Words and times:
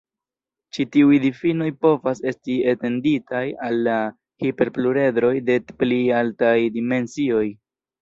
Ĉi 0.77 0.85
tiuj 0.95 1.19
difinoj 1.25 1.67
povas 1.87 2.23
esti 2.31 2.57
etenditaj 2.73 3.43
al 3.69 3.93
hiperpluredroj 4.47 5.33
de 5.53 5.63
pli 5.73 6.05
altaj 6.25 6.59
dimensioj. 6.83 7.49